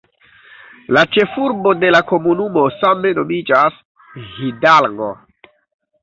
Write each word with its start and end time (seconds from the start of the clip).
La 0.97 1.01
ĉefurbo 1.17 1.73
de 1.83 1.91
la 1.95 1.99
komunumo 2.11 2.63
same 2.75 3.11
nomiĝas 3.17 3.77
"Hidalgo". 4.39 5.11